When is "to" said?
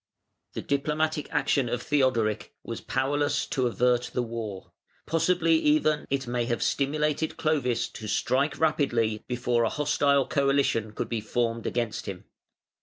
3.45-3.67, 7.89-8.07